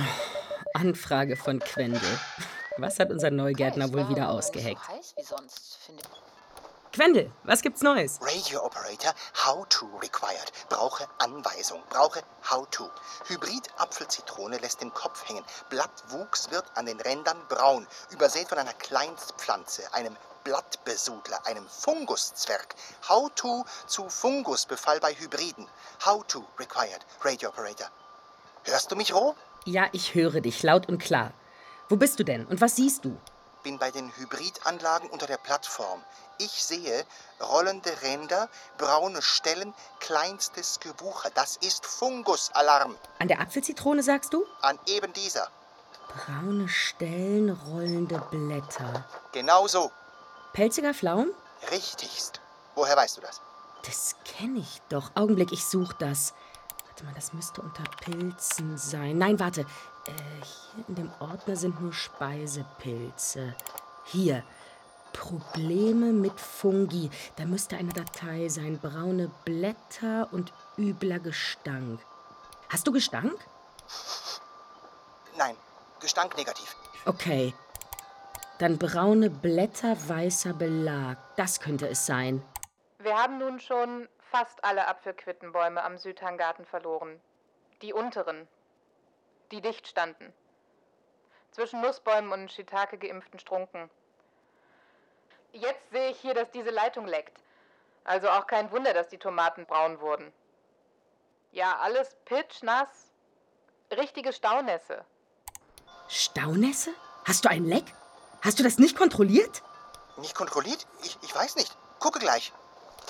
Anfrage 0.73 1.37
von 1.37 1.59
Quendel. 1.59 2.01
Was 2.77 2.99
hat 2.99 3.09
unser 3.09 3.31
Neugärtner 3.31 3.91
wohl 3.91 4.07
wieder 4.09 4.29
ausgeheckt? 4.29 4.81
Quendel, 6.93 7.31
was 7.43 7.61
gibt's 7.61 7.81
Neues? 7.81 8.19
Radio 8.21 8.63
Operator, 8.65 9.13
How 9.45 9.67
to 9.69 9.85
required. 10.01 10.51
Brauche 10.69 11.07
Anweisung. 11.19 11.81
Brauche 11.89 12.21
How 12.49 12.67
to. 12.71 12.89
Hybrid 13.27 13.67
Apfelzitrone 13.77 14.57
lässt 14.57 14.81
den 14.81 14.91
Kopf 14.93 15.27
hängen. 15.29 15.43
Blattwuchs 15.69 16.49
wird 16.49 16.65
an 16.75 16.87
den 16.87 16.99
Rändern 16.99 17.37
braun. 17.49 17.85
Übersät 18.09 18.47
von 18.49 18.57
einer 18.57 18.73
Kleinstpflanze, 18.73 19.83
einem 19.93 20.15
Blattbesudler, 20.43 21.45
einem 21.45 21.67
Funguszwerg. 21.67 22.73
How 23.07 23.29
to 23.35 23.65
zu 23.85 24.09
Fungusbefall 24.09 24.99
bei 24.99 25.13
Hybriden. 25.13 25.67
How 26.03 26.25
to 26.25 26.45
required. 26.59 27.05
Radio 27.21 27.49
Operator. 27.49 27.87
Hörst 28.63 28.91
du 28.91 28.95
mich, 28.95 29.13
Roh? 29.13 29.35
Ja, 29.65 29.87
ich 29.91 30.15
höre 30.15 30.41
dich 30.41 30.63
laut 30.63 30.87
und 30.87 30.97
klar. 30.97 31.31
Wo 31.89 31.95
bist 31.95 32.19
du 32.19 32.23
denn 32.23 32.45
und 32.45 32.59
was 32.61 32.75
siehst 32.75 33.05
du? 33.05 33.17
bin 33.67 33.77
bei 33.79 33.91
den 33.91 34.09
Hybridanlagen 34.15 35.09
unter 35.09 35.27
der 35.27 35.35
Plattform. 35.35 36.01
Ich 36.37 36.63
sehe 36.63 37.03
rollende 37.41 37.91
Ränder, 38.01 38.47
braune 38.77 39.21
Stellen, 39.21 39.73
kleinstes 39.99 40.79
Gewucher. 40.79 41.29
Das 41.35 41.57
ist 41.57 41.85
Fungusalarm. 41.85 42.95
An 43.19 43.27
der 43.27 43.41
Apfelzitrone 43.41 44.03
sagst 44.03 44.33
du? 44.33 44.45
An 44.61 44.79
eben 44.85 45.11
dieser. 45.11 45.49
Braune 46.07 46.69
Stellen, 46.69 47.49
rollende 47.49 48.23
Blätter. 48.31 49.03
Genau 49.33 49.67
so. 49.67 49.91
Pelziger 50.53 50.93
Pflaum? 50.93 51.31
Richtigst. 51.69 52.39
Woher 52.75 52.95
weißt 52.95 53.17
du 53.17 53.21
das? 53.21 53.41
Das 53.85 54.15
kenne 54.23 54.59
ich 54.59 54.81
doch. 54.87 55.11
Augenblick, 55.15 55.51
ich 55.51 55.65
suche 55.65 55.95
das. 55.99 56.33
Warte 56.87 57.03
mal, 57.03 57.13
das 57.15 57.33
müsste 57.33 57.61
unter 57.61 57.83
Pilzen 57.99 58.77
sein. 58.77 59.17
Nein, 59.17 59.41
warte. 59.41 59.65
Äh, 60.07 60.11
hier 60.75 60.85
in 60.87 60.95
dem 60.95 61.11
Ordner 61.19 61.55
sind 61.55 61.81
nur 61.81 61.93
Speisepilze. 61.93 63.55
Hier. 64.05 64.43
Probleme 65.13 66.13
mit 66.13 66.39
Fungi. 66.39 67.09
Da 67.37 67.45
müsste 67.45 67.77
eine 67.77 67.91
Datei 67.91 68.49
sein. 68.49 68.79
Braune 68.79 69.31
Blätter 69.45 70.27
und 70.31 70.53
übler 70.77 71.19
Gestank. 71.19 71.99
Hast 72.69 72.85
du 72.85 72.91
Gestank? 72.91 73.33
Nein, 75.37 75.55
Gestank 75.99 76.37
negativ. 76.37 76.75
Okay. 77.05 77.53
Dann 78.59 78.77
braune 78.77 79.29
Blätter, 79.29 79.95
weißer 80.07 80.53
Belag. 80.53 81.17
Das 81.35 81.59
könnte 81.59 81.87
es 81.87 82.05
sein. 82.05 82.43
Wir 82.99 83.15
haben 83.15 83.37
nun 83.37 83.59
schon 83.59 84.07
fast 84.19 84.63
alle 84.63 84.87
Apfelquittenbäume 84.87 85.83
am 85.83 85.97
Südhanggarten 85.97 86.65
verloren. 86.65 87.19
Die 87.81 87.93
unteren, 87.93 88.47
die 89.51 89.61
dicht 89.61 89.87
standen. 89.87 90.33
Zwischen 91.51 91.81
Nussbäumen 91.81 92.31
und 92.31 92.51
Shiitake 92.51 92.97
geimpften 92.97 93.39
Strunken. 93.39 93.89
Jetzt 95.53 95.89
sehe 95.91 96.11
ich 96.11 96.19
hier, 96.19 96.33
dass 96.33 96.51
diese 96.51 96.69
Leitung 96.69 97.07
leckt. 97.07 97.39
Also 98.03 98.29
auch 98.29 98.47
kein 98.47 98.71
Wunder, 98.71 98.93
dass 98.93 99.09
die 99.09 99.17
Tomaten 99.17 99.65
braun 99.65 99.99
wurden. 99.99 100.31
Ja, 101.51 101.77
alles 101.77 102.15
pitschnass. 102.25 103.11
Richtige 103.91 104.33
Staunässe. 104.33 105.03
Staunässe? 106.07 106.93
Hast 107.25 107.45
du 107.45 107.49
ein 107.49 107.65
Leck? 107.65 107.85
Hast 108.41 108.59
du 108.59 108.63
das 108.63 108.77
nicht 108.77 108.95
kontrolliert? 108.97 109.63
Nicht 110.17 110.35
kontrolliert? 110.35 110.87
Ich, 111.03 111.17
ich 111.21 111.33
weiß 111.33 111.55
nicht. 111.55 111.75
Gucke 111.99 112.19
gleich. 112.19 112.53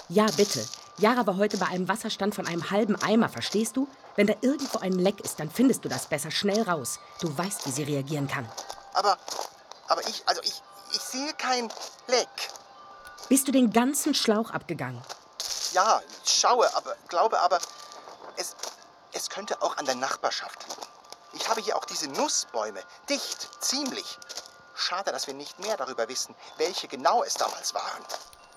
Ja, 0.09 0.25
bitte. 0.37 0.65
Jara 0.99 1.27
war 1.27 1.37
heute 1.37 1.57
bei 1.57 1.67
einem 1.67 1.87
Wasserstand 1.87 2.33
von 2.33 2.47
einem 2.47 2.71
halben 2.71 2.99
Eimer, 3.03 3.29
verstehst 3.29 3.77
du? 3.77 3.87
Wenn 4.15 4.25
da 4.25 4.33
irgendwo 4.41 4.79
ein 4.79 4.93
Leck 4.93 5.19
ist, 5.21 5.39
dann 5.39 5.51
findest 5.51 5.85
du 5.85 5.89
das 5.89 6.07
besser 6.07 6.31
schnell 6.31 6.63
raus. 6.63 6.99
Du 7.21 7.37
weißt, 7.37 7.67
wie 7.67 7.71
sie 7.71 7.83
reagieren 7.83 8.27
kann. 8.27 8.49
Aber, 8.93 9.15
aber 9.89 10.01
ich, 10.07 10.23
also 10.25 10.41
ich, 10.41 10.63
ich 10.93 11.01
sehe 11.01 11.33
kein 11.33 11.71
Leck. 12.07 12.27
Bist 13.29 13.47
du 13.47 13.51
den 13.51 13.71
ganzen 13.71 14.15
Schlauch 14.15 14.49
abgegangen? 14.49 14.99
Ja, 15.73 16.01
schaue, 16.25 16.75
aber 16.75 16.95
glaube 17.09 17.39
aber, 17.41 17.59
es, 18.37 18.55
es 19.13 19.29
könnte 19.29 19.61
auch 19.61 19.77
an 19.77 19.85
der 19.85 19.95
Nachbarschaft 19.95 20.67
liegen. 20.67 20.81
Ich 21.33 21.47
habe 21.47 21.61
hier 21.61 21.77
auch 21.77 21.85
diese 21.85 22.07
Nussbäume. 22.07 22.81
Dicht, 23.07 23.63
ziemlich. 23.63 24.17
Schade, 24.73 25.11
dass 25.11 25.27
wir 25.27 25.35
nicht 25.35 25.59
mehr 25.59 25.77
darüber 25.77 26.09
wissen, 26.09 26.33
welche 26.57 26.87
genau 26.87 27.21
es 27.21 27.35
damals 27.35 27.75
waren. 27.75 28.03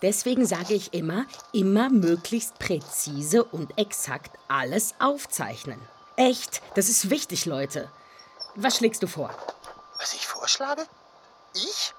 Deswegen 0.03 0.47
sage 0.47 0.75
ich 0.75 0.95
immer, 0.95 1.27
immer 1.53 1.91
möglichst 1.91 2.59
präzise 2.59 3.45
und 3.45 3.77
exakt 3.79 4.39
alles 4.49 4.95
aufzeichnen. 4.99 5.79
Echt, 6.17 6.63
das 6.75 6.89
ist 6.89 7.11
wichtig, 7.11 7.45
Leute. 7.45 7.91
Was 8.57 8.79
schlägst 8.79 9.03
du 9.03 9.07
vor? 9.07 9.31
Was 9.99 10.15
ich 10.15 10.27
vorschlage? 10.27 10.83
Ich? 11.55 11.93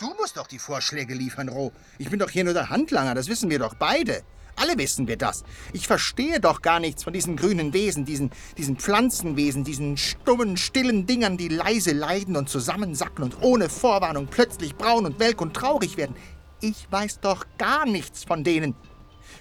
Du 0.00 0.14
musst 0.14 0.38
doch 0.38 0.46
die 0.46 0.58
Vorschläge 0.58 1.12
liefern, 1.12 1.50
Ro. 1.50 1.72
Ich 1.98 2.08
bin 2.08 2.18
doch 2.18 2.30
hier 2.30 2.44
nur 2.44 2.54
der 2.54 2.70
Handlanger, 2.70 3.14
das 3.14 3.28
wissen 3.28 3.50
wir 3.50 3.58
doch 3.58 3.74
beide. 3.74 4.22
Alle 4.56 4.78
wissen 4.78 5.06
wir 5.06 5.18
das. 5.18 5.44
Ich 5.74 5.86
verstehe 5.86 6.40
doch 6.40 6.62
gar 6.62 6.80
nichts 6.80 7.04
von 7.04 7.12
diesen 7.12 7.36
grünen 7.36 7.74
Wesen, 7.74 8.06
diesen, 8.06 8.30
diesen 8.56 8.78
Pflanzenwesen, 8.78 9.64
diesen 9.64 9.98
stummen, 9.98 10.56
stillen 10.56 11.06
Dingern, 11.06 11.36
die 11.36 11.48
leise 11.48 11.92
leiden 11.92 12.36
und 12.36 12.48
zusammensacken 12.48 13.22
und 13.22 13.42
ohne 13.42 13.68
Vorwarnung 13.68 14.28
plötzlich 14.28 14.74
braun 14.74 15.04
und 15.04 15.18
welk 15.18 15.42
und 15.42 15.52
traurig 15.52 15.98
werden. 15.98 16.16
Ich 16.60 16.90
weiß 16.90 17.20
doch 17.20 17.44
gar 17.58 17.84
nichts 17.84 18.24
von 18.24 18.42
denen. 18.42 18.74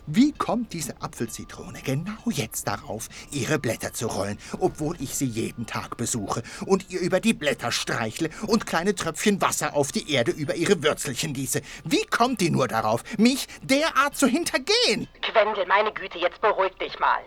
Wie 0.06 0.34
kommt 0.34 0.74
diese 0.74 1.02
Apfelzitrone 1.02 1.82
genau 1.82 2.30
jetzt 2.30 2.68
darauf, 2.68 3.08
ihre 3.32 3.58
Blätter 3.58 3.94
zu 3.94 4.08
rollen, 4.08 4.38
obwohl 4.60 5.02
ich 5.02 5.16
sie 5.16 5.26
jeden 5.26 5.66
Tag 5.66 5.98
besuche 5.98 6.44
und 6.66 6.92
ihr 6.92 7.00
über 7.00 7.20
die 7.20 7.34
Blätter 7.34 7.72
streichle 7.72 8.30
und 8.48 8.66
kleine 8.66 8.94
Tröpfchen 8.94 9.42
Wasser 9.42 9.76
auf 9.76 9.92
die 9.92 10.12
Erde 10.12 10.32
über 10.32 10.56
ihre 10.56 10.84
Würzelchen 10.84 11.34
gieße? 11.34 11.62
Wie 11.86 12.06
kommt 12.06 12.42
die 12.42 12.52
nur 12.52 12.68
darauf, 12.68 13.04
mich 13.18 13.48
derart 13.64 14.18
zu 14.18 14.28
hintergehen? 14.28 15.08
Quendel, 15.22 15.66
meine 15.68 15.94
Güte, 15.94 16.20
jetzt 16.20 16.42
beruhig 16.42 16.74
dich 16.74 17.00
mal. 17.00 17.22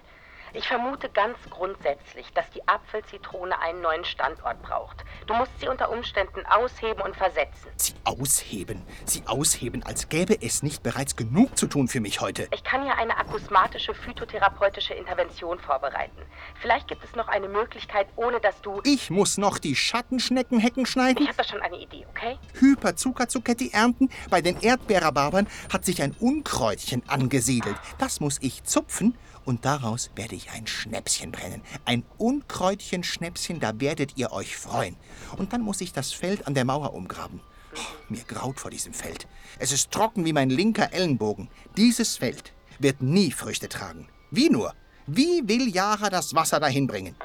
Ich 0.54 0.66
vermute 0.66 1.10
ganz 1.10 1.36
grundsätzlich, 1.50 2.32
dass 2.32 2.48
die 2.50 2.66
Apfelzitrone 2.66 3.60
einen 3.60 3.82
neuen 3.82 4.04
Standort 4.04 4.62
braucht. 4.62 5.04
Du 5.26 5.34
musst 5.34 5.52
sie 5.60 5.68
unter 5.68 5.90
Umständen 5.90 6.44
ausheben 6.46 7.02
und 7.02 7.14
versetzen. 7.14 7.70
Sie 7.76 7.92
ausheben, 8.04 8.82
sie 9.04 9.22
ausheben, 9.26 9.82
als 9.82 10.08
gäbe 10.08 10.40
es 10.40 10.62
nicht 10.62 10.82
bereits 10.82 11.16
genug 11.16 11.58
zu 11.58 11.66
tun 11.66 11.88
für 11.88 12.00
mich 12.00 12.20
heute. 12.20 12.48
Ich 12.52 12.64
kann 12.64 12.86
ja 12.86 12.94
eine 12.94 13.16
akusmatische 13.18 13.94
phytotherapeutische 13.94 14.94
Intervention 14.94 15.58
vorbereiten. 15.58 16.22
Vielleicht 16.60 16.88
gibt 16.88 17.04
es 17.04 17.14
noch 17.14 17.28
eine 17.28 17.48
Möglichkeit, 17.48 18.08
ohne 18.16 18.40
dass 18.40 18.60
du... 18.62 18.80
Ich 18.84 19.10
muss 19.10 19.36
noch 19.36 19.58
die 19.58 19.76
Schattenschneckenhecken 19.76 20.86
schneiden? 20.86 21.22
Ich 21.22 21.28
habe 21.28 21.36
da 21.36 21.44
schon 21.44 21.60
eine 21.60 21.78
Idee, 21.78 22.06
okay? 22.08 22.38
Hyperzuckerzucchetti 22.58 23.70
ernten? 23.72 24.08
Bei 24.30 24.40
den 24.40 24.58
Erdbeerrhabarbern 24.60 25.46
hat 25.70 25.84
sich 25.84 26.00
ein 26.00 26.16
Unkräutchen 26.18 27.02
angesiedelt. 27.06 27.76
Das 27.98 28.20
muss 28.20 28.38
ich 28.40 28.64
zupfen 28.64 29.14
und 29.48 29.64
daraus 29.64 30.10
werde 30.14 30.34
ich 30.34 30.50
ein 30.50 30.66
Schnäpschen 30.66 31.32
brennen. 31.32 31.62
Ein 31.87 32.04
Unkräutchen-Schnäpschen, 32.18 33.61
da 33.61 33.80
werdet 33.80 34.18
ihr 34.18 34.30
euch 34.30 34.58
freuen. 34.58 34.94
Und 35.38 35.54
dann 35.54 35.62
muss 35.62 35.80
ich 35.80 35.94
das 35.94 36.12
Feld 36.12 36.46
an 36.46 36.52
der 36.52 36.66
Mauer 36.66 36.92
umgraben. 36.92 37.40
Oh, 37.74 37.80
mir 38.11 38.24
graut 38.24 38.61
vor 38.61 38.70
diesem 38.70 38.92
Feld. 38.92 39.26
Es 39.58 39.72
ist 39.72 39.90
trocken 39.90 40.26
wie 40.26 40.34
mein 40.34 40.50
linker 40.50 40.92
Ellenbogen. 40.92 41.48
Dieses 41.78 42.18
Feld 42.18 42.52
wird 42.78 43.00
nie 43.00 43.32
Früchte 43.32 43.70
tragen. 43.70 44.11
Wie 44.30 44.50
nur? 44.50 44.74
Wie 45.06 45.48
will 45.48 45.74
Jara 45.74 46.11
das 46.11 46.34
Wasser 46.34 46.61
dahin 46.61 46.87
bringen? 46.87 47.16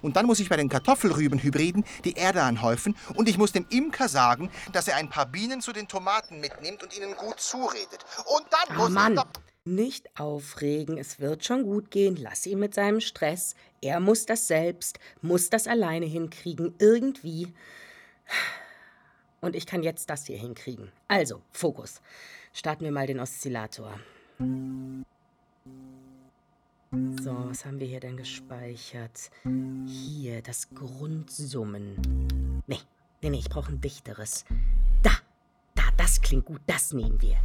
Und 0.00 0.16
dann 0.16 0.24
muss 0.24 0.40
ich 0.40 0.48
bei 0.48 0.56
den 0.56 0.70
Kartoffelrübenhybriden 0.70 1.84
die 2.04 2.14
Erde 2.14 2.42
anhäufen 2.42 2.96
und 3.16 3.28
ich 3.28 3.36
muss 3.36 3.52
dem 3.52 3.66
Imker 3.68 4.08
sagen, 4.08 4.50
dass 4.72 4.88
er 4.88 4.96
ein 4.96 5.10
paar 5.10 5.26
Bienen 5.26 5.60
zu 5.60 5.74
den 5.74 5.88
Tomaten 5.88 6.40
mitnimmt 6.40 6.82
und 6.82 6.96
ihnen 6.96 7.14
gut 7.16 7.38
zuredet. 7.38 8.06
Und 8.34 8.46
dann 8.50 8.78
Oh 8.78 8.84
muss 8.84 8.90
Mann. 8.92 9.20
Nicht 9.64 10.18
aufregen. 10.18 10.98
Es 10.98 11.20
wird 11.20 11.44
schon 11.44 11.64
gut 11.64 11.90
gehen. 11.90 12.16
Lass 12.16 12.46
ihn 12.46 12.58
mit 12.58 12.74
seinem 12.74 13.00
Stress. 13.00 13.54
Er 13.80 14.00
muss 14.00 14.26
das 14.26 14.46
selbst, 14.46 14.98
muss 15.22 15.50
das 15.50 15.66
alleine 15.66 16.06
hinkriegen. 16.06 16.74
Irgendwie. 16.78 17.52
Und 19.40 19.56
ich 19.56 19.66
kann 19.66 19.82
jetzt 19.82 20.10
das 20.10 20.26
hier 20.26 20.38
hinkriegen. 20.38 20.90
Also, 21.08 21.42
Fokus. 21.52 22.00
Starten 22.52 22.84
wir 22.84 22.92
mal 22.92 23.06
den 23.06 23.20
Oszillator. 23.20 23.98
So, 26.90 27.48
was 27.48 27.64
haben 27.64 27.78
wir 27.78 27.86
hier 27.86 28.00
denn 28.00 28.16
gespeichert? 28.16 29.30
Hier, 29.86 30.42
das 30.42 30.68
Grundsummen. 30.74 32.62
Nee, 32.66 32.80
nee, 33.22 33.30
nee, 33.30 33.38
ich 33.38 33.48
brauche 33.48 33.70
ein 33.70 33.80
dichteres. 33.80 34.44
Da, 35.02 35.12
da, 35.74 35.84
das 35.96 36.20
klingt 36.20 36.46
gut, 36.46 36.60
das 36.66 36.92
nehmen 36.92 37.20
wir. 37.22 37.36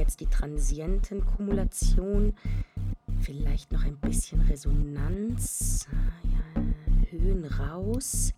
Jetzt 0.00 0.20
die 0.20 0.26
Transientenkumulation. 0.26 2.32
Vielleicht 3.20 3.70
noch 3.70 3.84
ein 3.84 3.98
bisschen 3.98 4.40
Resonanz. 4.40 5.86
Ah, 5.92 6.12
Ja, 6.24 6.40
Höhen 7.10 7.44
raus. 7.44 8.32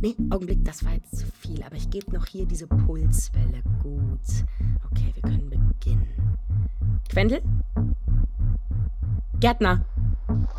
Nee, 0.00 0.14
Augenblick, 0.30 0.64
das 0.64 0.84
war 0.84 0.92
jetzt 0.92 1.18
zu 1.18 1.26
viel. 1.26 1.64
Aber 1.64 1.74
ich 1.74 1.90
gebe 1.90 2.12
noch 2.12 2.26
hier 2.26 2.46
diese 2.46 2.68
Pulswelle. 2.68 3.60
Gut. 3.82 4.20
Okay, 4.88 5.10
wir 5.14 5.22
können 5.22 5.50
beginnen. 5.50 6.06
Quendel? 7.08 7.42
Gärtner, 9.40 9.84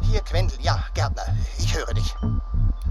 Hier, 0.01 0.19
Quendel, 0.19 0.57
ja, 0.61 0.83
Gärtner, 0.93 1.23
ich 1.59 1.73
höre 1.77 1.93
dich. 1.93 2.13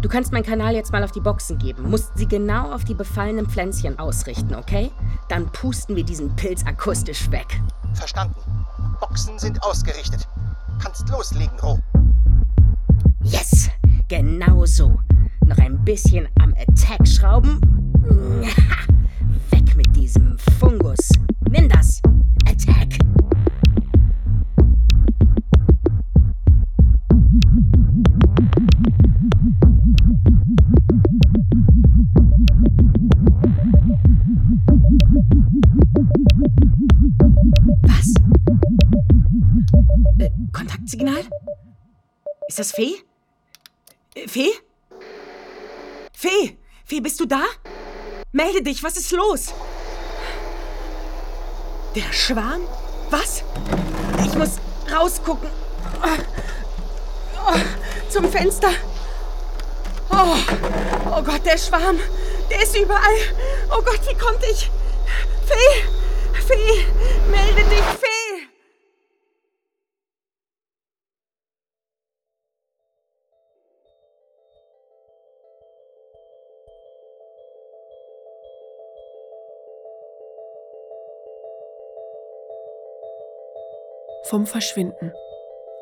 Du 0.01 0.09
kannst 0.09 0.33
meinen 0.33 0.45
Kanal 0.45 0.75
jetzt 0.75 0.93
mal 0.93 1.05
auf 1.05 1.13
die 1.13 1.21
Boxen 1.21 1.59
geben. 1.59 1.89
Musst 1.91 2.17
sie 2.17 2.27
genau 2.27 2.73
auf 2.73 2.85
die 2.85 2.95
befallenen 2.95 3.47
Pflänzchen 3.47 3.99
ausrichten, 3.99 4.55
okay? 4.55 4.91
Dann 5.29 5.47
pusten 5.53 5.97
wir 5.97 6.05
diesen 6.05 6.35
Pilz 6.37 6.65
akustisch 6.65 7.31
weg. 7.31 7.61
Verstanden. 7.95 8.37
Boxen 9.01 9.39
sind 9.39 9.63
ausgerichtet. 9.63 10.29
Kannst 10.83 11.09
loslegen, 11.09 11.59
Ro. 11.61 11.79
Yes! 13.23 13.69
Genau 14.09 14.65
so. 14.67 14.99
Noch 15.47 15.59
ein 15.59 15.85
bisschen 15.85 16.29
am 16.41 16.55
Attack 16.55 17.07
schrauben. 17.07 17.61
Weg 19.51 19.77
mit 19.77 19.95
diesem 19.95 20.37
Fungus. 20.59 21.11
Nimm 21.49 21.69
das. 21.69 22.03
Das 42.61 42.73
Fee? 42.73 43.03
Äh, 44.14 44.29
Fee? 44.29 44.53
Fee! 46.12 46.59
Fee, 46.85 47.01
bist 47.01 47.18
du 47.18 47.27
da? 47.27 47.42
Melde 48.33 48.62
dich, 48.62 48.83
was 48.83 48.96
ist 48.96 49.12
los? 49.12 49.55
Der 51.94 52.12
Schwarm? 52.12 52.62
Was? 53.09 53.42
Ich 54.27 54.35
muss 54.35 54.59
rausgucken. 54.92 55.49
Oh, 56.03 57.59
zum 58.11 58.31
Fenster. 58.31 58.73
Oh, 60.11 60.37
oh 61.07 61.23
Gott, 61.23 61.44
der 61.46 61.57
Schwarm. 61.57 61.99
Der 62.51 62.62
ist 62.62 62.77
überall. 62.77 63.20
Oh 63.70 63.83
Gott, 63.83 64.01
wie 64.07 64.18
konnte 64.18 64.46
ich? 64.46 64.70
Fee! 65.46 65.83
Fee! 66.46 66.85
Melde 67.31 67.64
dich, 67.70 67.85
Fee! 67.99 68.10
Vom 84.31 84.47
Verschwinden. 84.47 85.12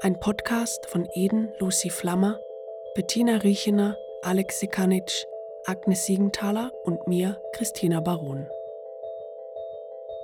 Ein 0.01 0.21
Podcast 0.21 0.87
von 0.87 1.07
Eden 1.13 1.53
Lucy 1.59 1.91
Flammer, 1.91 2.41
Bettina 2.95 3.37
Riechener, 3.37 3.99
Alex 4.23 4.61
Sekanic, 4.61 5.27
Agnes 5.67 6.07
Siegenthaler 6.07 6.73
und 6.85 7.07
mir, 7.07 7.43
Christina 7.53 8.01
Baron. 8.01 8.49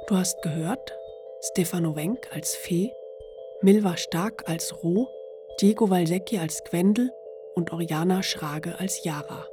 Du 0.07 0.17
hast 0.17 0.41
gehört 0.41 0.97
Stefano 1.43 1.97
Wenk 1.97 2.31
als 2.35 2.57
Fee, 2.57 2.95
Milva 3.61 3.99
Stark 3.99 4.49
als 4.49 4.83
Roh, 4.83 5.07
Diego 5.61 5.91
Walsecki 5.91 6.39
als 6.39 6.65
Gwendel 6.65 7.11
und 7.55 7.75
Oriana 7.75 8.23
Schrage 8.23 8.81
als 8.81 9.05
Jara. 9.05 9.47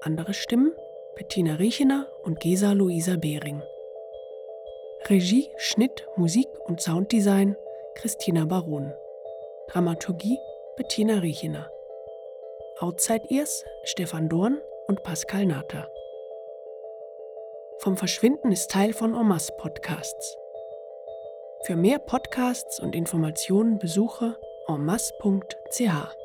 Andere 0.00 0.34
Stimmen 0.34 0.72
Bettina 1.14 1.54
Riechener 1.54 2.08
und 2.24 2.40
Gesa 2.40 2.72
Luisa 2.72 3.14
Behring. 3.14 3.62
Regie, 5.10 5.50
Schnitt, 5.56 6.06
Musik 6.14 6.46
und 6.66 6.80
Sounddesign 6.80 7.56
Christina 7.96 8.44
Baron. 8.44 8.94
Dramaturgie 9.66 10.38
Bettina 10.76 11.18
Riechener. 11.18 11.68
Outside 12.78 13.24
Ears 13.28 13.64
Stefan 13.82 14.28
Dorn 14.28 14.60
und 14.86 15.02
Pascal 15.02 15.46
Natter. 15.46 15.90
Vom 17.78 17.96
Verschwinden 17.96 18.52
ist 18.52 18.70
Teil 18.70 18.92
von 18.92 19.16
Omas 19.16 19.50
Podcasts. 19.56 20.36
Für 21.64 21.74
mehr 21.74 21.98
Podcasts 21.98 22.78
und 22.78 22.94
Informationen 22.94 23.80
besuche 23.80 24.38
enmasse.ch. 24.68 26.19